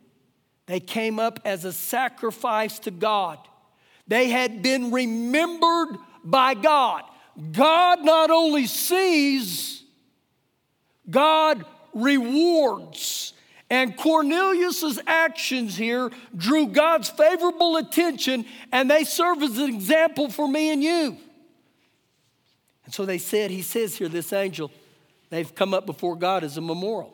[0.68, 3.40] They came up as a sacrifice to God.
[4.08, 7.04] They had been remembered by God.
[7.52, 9.84] God not only sees,
[11.10, 13.34] God rewards.
[13.70, 20.48] And Cornelius's actions here drew God's favorable attention, and they serve as an example for
[20.48, 21.18] me and you.
[22.86, 24.72] And so they said, he says here, this angel,
[25.30, 27.14] they've come up before God as a memorial.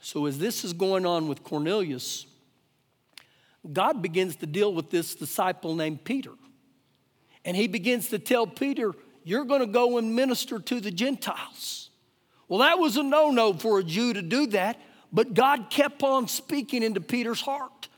[0.00, 2.26] So as this is going on with Cornelius,
[3.72, 6.32] God begins to deal with this disciple named Peter.
[7.44, 8.92] And he begins to tell Peter,
[9.22, 11.90] You're going to go and minister to the Gentiles.
[12.48, 14.78] Well, that was a no no for a Jew to do that,
[15.12, 17.88] but God kept on speaking into Peter's heart.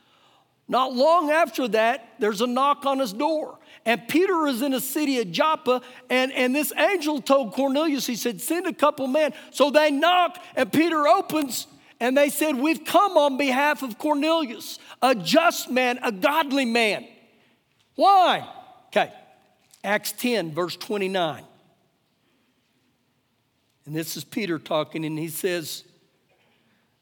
[0.67, 3.59] Not long after that, there's a knock on his door.
[3.87, 8.17] And Peter is in a city of Joppa, and, and this angel told Cornelius, he
[8.17, 9.33] said, Send a couple men.
[9.51, 11.67] So they knock, and Peter opens,
[12.01, 17.07] and they said, We've come on behalf of Cornelius, a just man, a godly man.
[17.95, 18.45] Why?
[18.87, 19.09] Okay,
[19.85, 21.45] Acts 10, verse 29.
[23.85, 25.85] And this is Peter talking, and he says,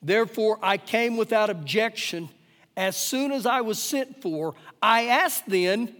[0.03, 2.29] Therefore I came without objection.
[2.77, 5.95] As soon as I was sent for, I asked then,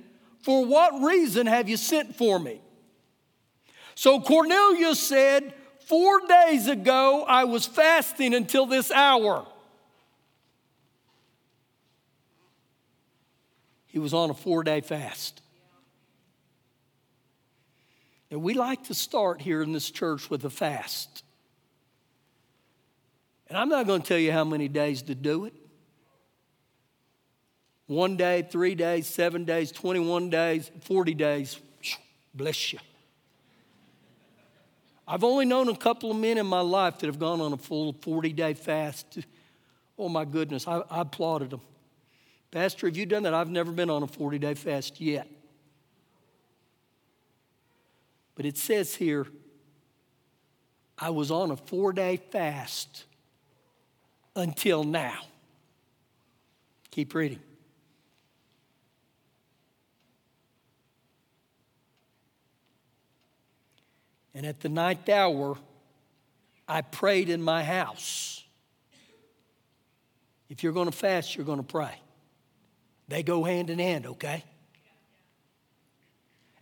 [0.46, 2.62] For what reason have you sent for me?
[3.96, 5.56] So Cornelius said,
[5.88, 9.48] Four days ago I was fasting until this hour.
[13.88, 15.42] He was on a four day fast.
[18.30, 21.24] And we like to start here in this church with a fast.
[23.48, 25.65] And I'm not going to tell you how many days to do it.
[27.88, 31.60] One day, three days, seven days, 21 days, 40 days.
[32.34, 32.80] Bless you.
[35.08, 37.58] I've only known a couple of men in my life that have gone on a
[37.58, 39.20] full 40 day fast.
[39.98, 41.62] Oh my goodness, I, I applauded them.
[42.50, 43.34] Pastor, have you done that?
[43.34, 45.28] I've never been on a 40 day fast yet.
[48.34, 49.28] But it says here,
[50.98, 53.06] I was on a four day fast
[54.36, 55.20] until now.
[56.92, 57.40] Keep reading.
[64.36, 65.58] And at the ninth hour,
[66.68, 68.44] I prayed in my house.
[70.50, 71.96] If you're going to fast, you're going to pray.
[73.08, 74.44] They go hand in hand, okay?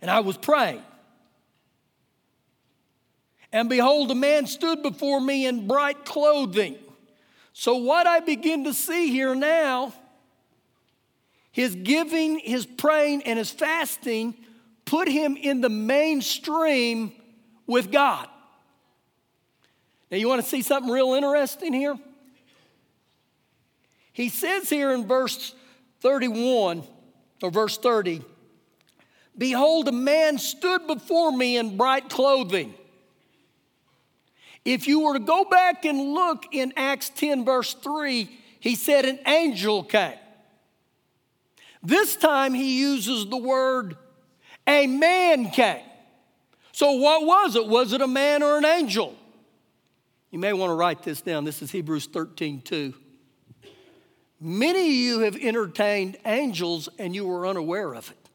[0.00, 0.82] And I was praying.
[3.52, 6.76] And behold, a man stood before me in bright clothing.
[7.52, 9.92] So, what I begin to see here now,
[11.50, 14.34] his giving, his praying, and his fasting
[14.84, 17.12] put him in the mainstream
[17.66, 18.28] with God.
[20.10, 21.98] Now, you want to see something real interesting here?
[24.12, 25.54] He says here in verse
[26.00, 26.84] 31
[27.42, 28.22] or verse 30
[29.36, 32.74] Behold, a man stood before me in bright clothing.
[34.64, 39.04] If you were to go back and look in Acts 10, verse 3, he said
[39.04, 40.14] an angel came.
[41.82, 43.96] This time he uses the word
[44.66, 45.82] a man came.
[46.74, 47.68] So, what was it?
[47.68, 49.14] Was it a man or an angel?
[50.32, 51.44] You may want to write this down.
[51.44, 52.92] This is Hebrews 13, 2.
[54.40, 58.28] Many of you have entertained angels and you were unaware of it.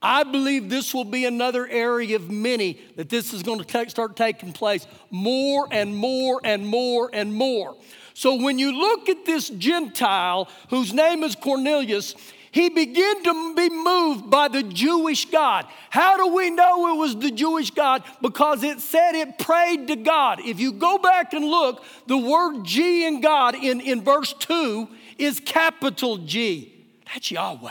[0.00, 3.90] I believe this will be another area of many that this is going to take,
[3.90, 7.74] start taking place more and more and more and more.
[8.14, 12.14] So when you look at this Gentile whose name is Cornelius,
[12.50, 15.66] he began to be moved by the Jewish God.
[15.90, 18.02] How do we know it was the Jewish God?
[18.22, 20.40] Because it said it prayed to God.
[20.40, 24.88] If you go back and look, the word G in God in, in verse 2
[25.18, 26.72] is capital G.
[27.06, 27.70] That's Yahweh.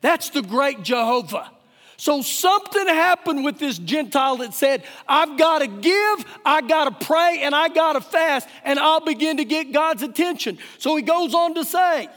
[0.00, 1.50] That's the great Jehovah.
[1.98, 7.06] So something happened with this Gentile that said, I've got to give, I got to
[7.06, 10.58] pray, and I got to fast, and I'll begin to get God's attention.
[10.78, 12.08] So he goes on to say,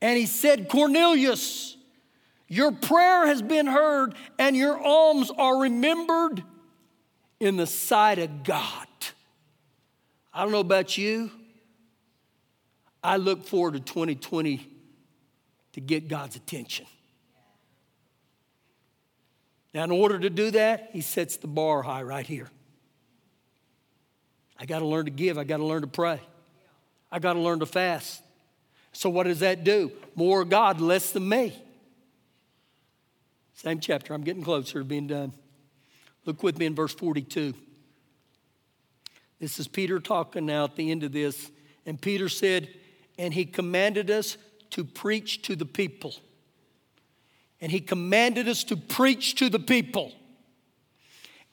[0.00, 1.76] and he said, Cornelius,
[2.48, 6.42] your prayer has been heard, and your alms are remembered
[7.38, 8.86] in the sight of God.
[10.32, 11.30] I don't know about you.
[13.02, 14.66] I look forward to 2020
[15.72, 16.86] to get God's attention.
[19.72, 22.50] Now, in order to do that, he sets the bar high right here.
[24.58, 25.38] I got to learn to give.
[25.38, 26.20] I got to learn to pray.
[27.10, 28.22] I got to learn to fast.
[28.92, 29.92] So, what does that do?
[30.14, 31.54] More God, less than me.
[33.54, 34.14] Same chapter.
[34.14, 35.32] I'm getting closer to being done.
[36.24, 37.54] Look with me in verse 42.
[39.38, 41.50] This is Peter talking now at the end of this.
[41.86, 42.68] And Peter said,
[43.18, 44.36] And he commanded us
[44.70, 46.14] to preach to the people.
[47.60, 50.12] And he commanded us to preach to the people.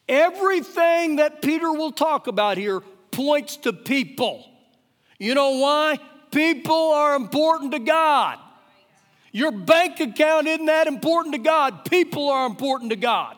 [0.08, 2.82] Everything that Peter will talk about here
[3.12, 4.46] points to people.
[5.20, 6.00] You know why?
[6.38, 8.38] People are important to God.
[9.32, 11.84] Your bank account isn't that important to God.
[11.86, 13.36] People are important to God.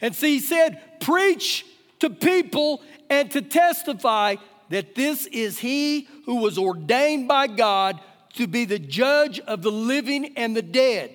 [0.00, 1.66] And so he said, Preach
[1.98, 2.80] to people
[3.10, 4.36] and to testify
[4.70, 8.00] that this is he who was ordained by God
[8.36, 11.10] to be the judge of the living and the dead.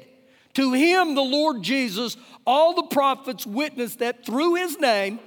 [0.53, 5.19] To him, the Lord Jesus, all the prophets witness that through his name,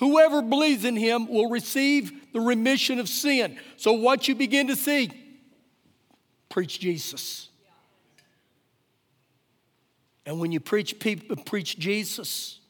[0.00, 3.58] whoever believes in him will receive the remission of sin.
[3.76, 5.10] So, what you begin to see,
[6.48, 7.48] preach Jesus.
[10.26, 12.60] And when you preach people preach Jesus,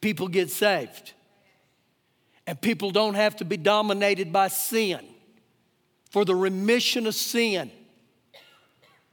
[0.00, 1.12] people get saved.
[2.46, 5.00] And people don't have to be dominated by sin
[6.10, 7.70] for the remission of sin.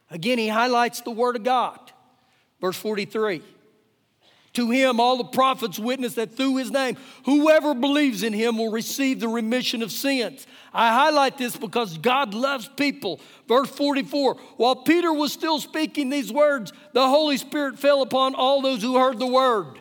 [0.10, 1.80] Again, he highlights the Word of God.
[2.60, 3.42] Verse 43
[4.54, 8.72] To him, all the prophets witness that through his name, whoever believes in him will
[8.72, 10.48] receive the remission of sins.
[10.74, 13.20] I highlight this because God loves people.
[13.48, 18.62] Verse 44 While Peter was still speaking these words, the Holy Spirit fell upon all
[18.62, 19.80] those who heard the word.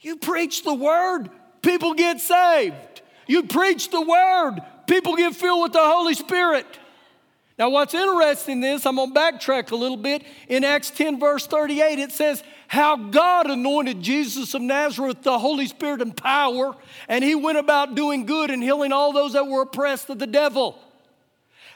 [0.00, 1.28] You preach the word,
[1.60, 3.02] people get saved.
[3.26, 6.66] You preach the word, people get filled with the Holy Spirit.
[7.60, 10.22] Now, what's interesting in this, I'm going to backtrack a little bit.
[10.48, 15.66] In Acts 10, verse 38, it says, How God anointed Jesus of Nazareth the Holy
[15.66, 16.74] Spirit and power,
[17.06, 20.26] and he went about doing good and healing all those that were oppressed of the
[20.26, 20.78] devil.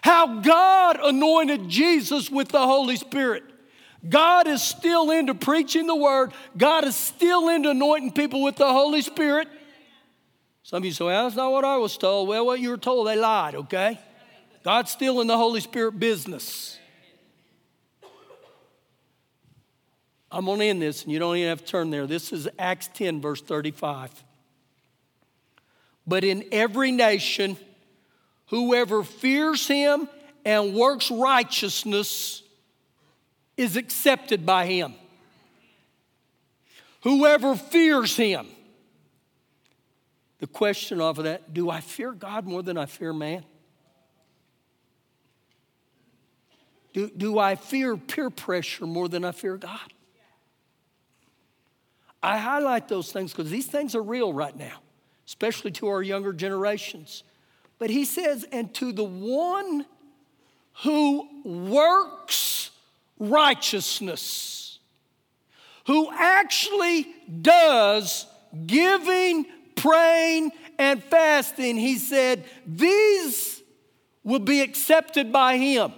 [0.00, 3.42] How God anointed Jesus with the Holy Spirit.
[4.08, 8.72] God is still into preaching the word, God is still into anointing people with the
[8.72, 9.48] Holy Spirit.
[10.62, 12.26] Some of you say, well, that's not what I was told.
[12.26, 13.98] Well, what you were told, they lied, okay?
[14.64, 16.78] God's still in the Holy Spirit business.
[20.32, 22.06] I'm going to end this, and you don't even have to turn there.
[22.06, 24.24] This is Acts 10, verse 35.
[26.06, 27.58] But in every nation,
[28.46, 30.08] whoever fears him
[30.46, 32.42] and works righteousness
[33.56, 34.94] is accepted by him.
[37.02, 38.46] Whoever fears him.
[40.38, 43.44] The question off of that do I fear God more than I fear man?
[46.94, 49.92] Do, do I fear peer pressure more than I fear God?
[52.22, 54.78] I highlight those things because these things are real right now,
[55.26, 57.24] especially to our younger generations.
[57.78, 59.84] But he says, and to the one
[60.84, 62.70] who works
[63.18, 64.78] righteousness,
[65.86, 67.08] who actually
[67.42, 68.26] does
[68.66, 73.62] giving praying and fasting, he said, these
[74.22, 75.92] will be accepted by him.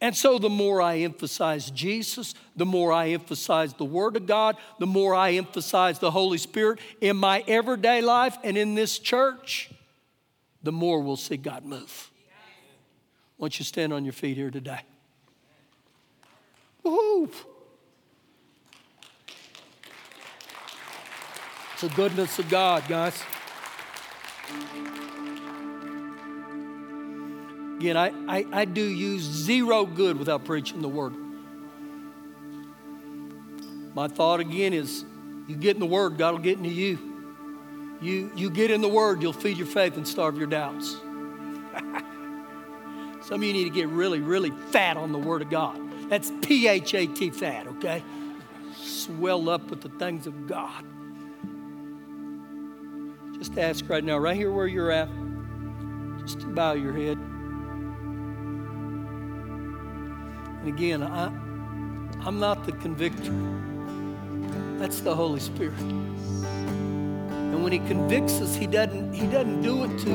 [0.00, 4.56] And so, the more I emphasize Jesus, the more I emphasize the Word of God,
[4.78, 9.70] the more I emphasize the Holy Spirit in my everyday life and in this church,
[10.62, 12.10] the more we'll see God move.
[13.38, 14.80] Why don't you stand on your feet here today?
[16.82, 17.30] Woo!
[21.72, 23.22] It's the goodness of God, guys.
[27.76, 31.12] Again, I, I, I do use zero good without preaching the word.
[33.94, 35.04] My thought again is
[35.46, 36.98] you get in the word, God will get into you.
[38.00, 40.96] You, you get in the word, you'll feed your faith and starve your doubts.
[43.22, 45.78] Some of you need to get really, really fat on the word of God.
[46.08, 48.02] That's P H A T fat, okay?
[48.74, 50.84] Swell up with the things of God.
[53.38, 55.08] Just ask right now, right here where you're at,
[56.20, 57.18] just bow your head.
[60.66, 61.26] And again, I,
[62.26, 63.32] I'm not the convictor.
[64.80, 65.78] That's the Holy Spirit.
[65.78, 70.10] And when He convicts us, He doesn't, he doesn't do it to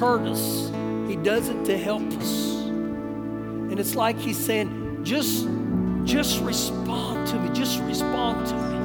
[0.00, 0.70] hurt us.
[1.06, 2.62] He does it to help us.
[2.64, 5.46] And it's like He's saying, just,
[6.04, 7.50] just respond to me.
[7.54, 8.76] Just respond to me.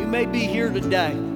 [0.00, 1.27] You may be here today.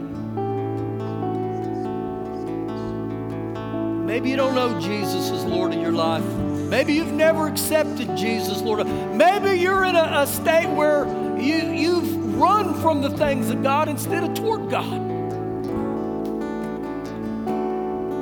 [4.12, 6.22] Maybe you don't know Jesus as Lord of your life.
[6.22, 8.86] Maybe you've never accepted Jesus, Lord.
[8.86, 11.06] Maybe you're in a, a state where
[11.40, 15.00] you, you've run from the things of God instead of toward God.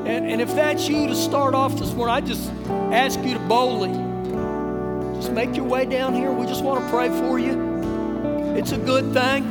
[0.06, 2.48] And, and if that's you to start off this morning, I just
[2.92, 3.90] ask you to boldly
[5.16, 6.30] just make your way down here.
[6.30, 8.54] We just want to pray for you.
[8.56, 9.42] It's a good thing.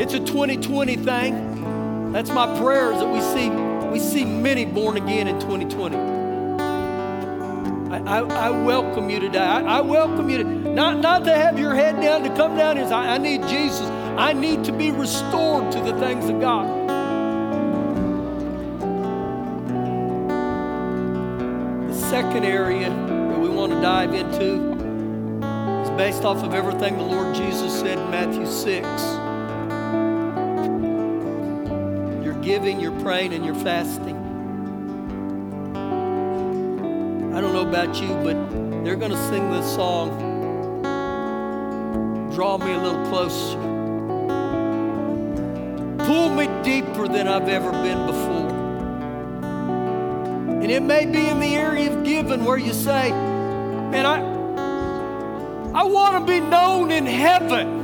[0.00, 2.10] It's a 2020 thing.
[2.12, 5.96] That's my prayer is that we see we see many born again in 2020.
[7.90, 9.38] I, I, I welcome you today.
[9.38, 12.76] I, I, welcome you to not, not to have your head down, to come down
[12.76, 13.86] and say, I need Jesus.
[14.18, 16.66] I need to be restored to the things of God.
[21.88, 24.72] The second area that we want to dive into
[25.82, 29.27] is based off of everything the Lord Jesus said in Matthew 6.
[32.48, 34.16] Giving, you're praying, and you're fasting.
[37.34, 38.36] I don't know about you, but
[38.82, 40.08] they're going to sing this song.
[42.34, 43.58] Draw me a little closer.
[46.06, 48.48] Pull me deeper than I've ever been before.
[50.62, 54.22] And it may be in the area of giving where you say, Man, I,
[55.80, 57.76] I want to be known in heaven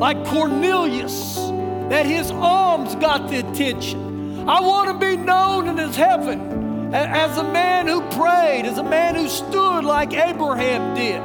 [0.00, 1.45] like Cornelius
[1.90, 4.48] that his alms got the attention.
[4.48, 8.82] I want to be known in his heaven as a man who prayed, as a
[8.82, 11.20] man who stood like Abraham did.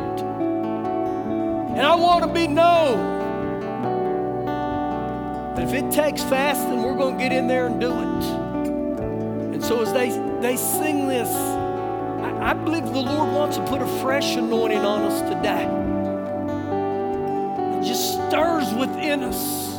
[1.71, 3.19] And I want to be known.
[5.55, 8.23] But if it takes fasting, we're going to get in there and do it.
[9.53, 10.09] And so as they,
[10.41, 15.03] they sing this, I, I believe the Lord wants to put a fresh anointing on
[15.03, 15.65] us today.
[17.79, 19.70] It just stirs within us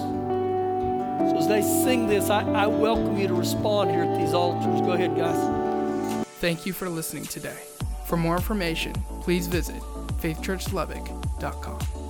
[1.43, 4.80] as they sing this, I, I welcome you to respond here at these altars.
[4.82, 6.26] Go ahead, guys.
[6.40, 7.59] Thank you for listening today.
[8.05, 9.80] For more information, please visit
[10.20, 12.01] faithchurchlubbock.com.